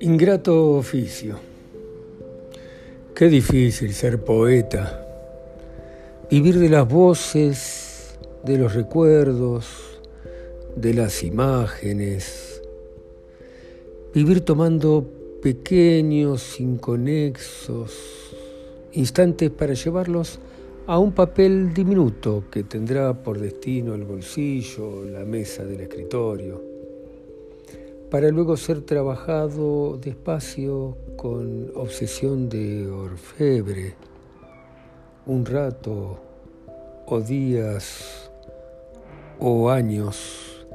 Ingrato 0.00 0.72
oficio. 0.72 1.38
Qué 3.14 3.28
difícil 3.28 3.94
ser 3.94 4.22
poeta. 4.22 5.02
Vivir 6.30 6.58
de 6.58 6.68
las 6.68 6.86
voces, 6.86 8.18
de 8.44 8.58
los 8.58 8.74
recuerdos, 8.74 9.66
de 10.76 10.92
las 10.92 11.24
imágenes. 11.24 12.60
Vivir 14.12 14.42
tomando 14.42 15.02
pequeños, 15.40 16.60
inconexos 16.60 18.34
instantes 18.92 19.50
para 19.50 19.72
llevarlos 19.72 20.40
a 20.86 20.98
un 20.98 21.12
papel 21.12 21.72
diminuto 21.72 22.44
que 22.50 22.64
tendrá 22.64 23.14
por 23.14 23.40
destino 23.40 23.94
el 23.94 24.04
bolsillo, 24.04 25.06
la 25.06 25.24
mesa 25.24 25.64
del 25.64 25.80
escritorio 25.80 26.75
para 28.10 28.28
luego 28.30 28.56
ser 28.56 28.82
trabajado 28.82 29.98
despacio 29.98 30.96
con 31.16 31.72
obsesión 31.74 32.48
de 32.48 32.88
orfebre, 32.88 33.94
un 35.26 35.44
rato 35.44 36.20
o 37.06 37.20
días 37.20 38.30
o 39.40 39.70
años, 39.70 40.66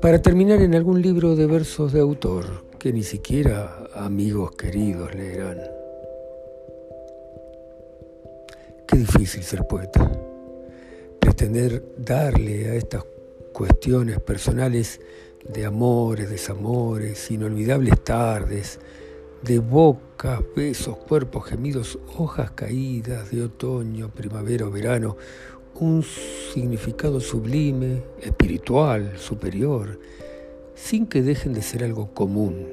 para 0.00 0.20
terminar 0.20 0.60
en 0.60 0.74
algún 0.74 1.00
libro 1.00 1.36
de 1.36 1.46
versos 1.46 1.92
de 1.92 2.00
autor 2.00 2.44
que 2.78 2.92
ni 2.92 3.02
siquiera 3.02 3.86
amigos 3.94 4.52
queridos 4.52 5.14
leerán. 5.14 5.58
Qué 8.86 8.96
difícil 8.98 9.42
ser 9.42 9.66
poeta, 9.66 10.10
pretender 11.18 11.82
darle 11.96 12.70
a 12.70 12.74
estas 12.74 13.04
cuestiones 13.52 14.20
personales 14.20 15.00
de 15.48 15.64
amores, 15.64 16.30
desamores, 16.30 17.30
inolvidables 17.30 18.02
tardes, 18.02 18.80
de 19.42 19.58
bocas, 19.58 20.40
besos, 20.54 20.96
cuerpos 20.96 21.46
gemidos, 21.46 21.98
hojas 22.16 22.50
caídas 22.50 23.30
de 23.30 23.42
otoño, 23.42 24.10
primavera 24.10 24.66
o 24.66 24.70
verano, 24.70 25.16
un 25.74 26.02
significado 26.52 27.20
sublime, 27.20 28.02
espiritual, 28.20 29.16
superior, 29.18 29.98
sin 30.74 31.06
que 31.06 31.22
dejen 31.22 31.54
de 31.54 31.62
ser 31.62 31.84
algo 31.84 32.12
común. 32.12 32.66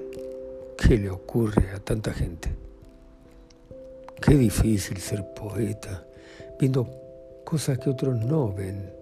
¿Qué 0.77 0.97
le 0.97 1.09
ocurre 1.09 1.71
a 1.73 1.79
tanta 1.79 2.13
gente? 2.13 2.49
Qué 4.21 4.35
difícil 4.35 4.97
ser 4.97 5.25
poeta, 5.33 6.05
viendo 6.59 6.89
cosas 7.45 7.79
que 7.79 7.89
otros 7.89 8.17
no 8.19 8.53
ven 8.53 8.96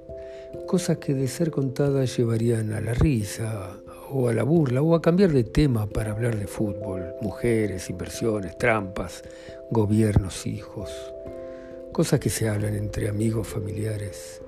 cosas 0.66 0.98
que 0.98 1.14
de 1.14 1.28
ser 1.28 1.52
contadas 1.52 2.16
llevarían 2.17 2.73
a 2.73 2.81
la 2.81 2.94
risa 2.94 3.78
o 4.09 4.30
a 4.30 4.34
la 4.34 4.44
burla 4.44 4.81
o 4.81 4.95
a 4.95 5.02
cambiar 5.02 5.31
de 5.31 5.44
tema 5.44 5.88
para 5.88 6.11
hablar 6.11 6.38
de 6.38 6.48
fútbol, 6.48 7.16
mujeres, 7.22 7.89
inversiones, 7.89 8.58
trampas, 8.58 9.23
gobiernos, 9.72 10.45
hijos, 10.48 10.92
cosas 11.92 12.20
que 12.20 12.30
se 12.30 12.48
hablan 12.48 12.76
entre 12.76 13.09
amigos 13.09 13.48
familiares, 13.48 14.42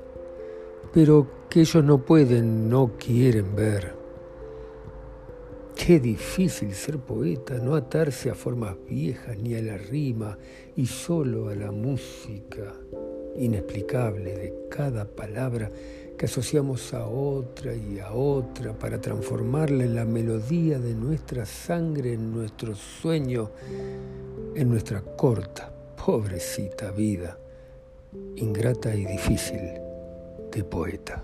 pero 0.93 1.27
que 1.49 1.61
ellos 1.61 1.83
no 1.83 2.05
pueden, 2.05 2.69
no 2.69 2.93
quieren 2.97 3.55
ver. 3.55 3.95
Qué 5.75 5.99
difícil 5.99 6.73
ser 6.73 6.97
poeta, 6.97 7.55
no 7.55 7.75
atarse 7.75 8.29
a 8.29 8.35
formas 8.35 8.75
viejas 8.89 9.37
ni 9.37 9.55
a 9.55 9.61
la 9.61 9.77
rima 9.77 10.37
y 10.75 10.85
solo 10.87 11.49
a 11.49 11.55
la 11.55 11.71
música 11.71 12.73
inexplicable 13.37 14.35
de 14.35 14.53
cada 14.69 15.05
palabra 15.05 15.71
que 16.17 16.25
asociamos 16.25 16.93
a 16.93 17.05
otra 17.07 17.75
y 17.75 17.99
a 17.99 18.11
otra 18.11 18.73
para 18.73 18.99
transformarla 18.99 19.83
en 19.83 19.95
la 19.95 20.05
melodía 20.05 20.79
de 20.79 20.95
nuestra 20.95 21.45
sangre, 21.45 22.13
en 22.13 22.33
nuestro 22.33 22.75
sueño, 22.75 23.51
en 24.55 24.69
nuestra 24.69 25.01
corta, 25.01 25.71
pobrecita 26.03 26.89
vida, 26.91 27.37
ingrata 28.35 28.95
y 28.95 29.05
difícil 29.05 29.59
de 30.51 30.63
poeta. 30.63 31.23